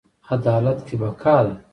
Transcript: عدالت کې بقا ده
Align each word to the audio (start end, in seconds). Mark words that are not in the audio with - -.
عدالت 0.33 0.79
کې 0.87 0.95
بقا 1.01 1.37
ده 1.45 1.55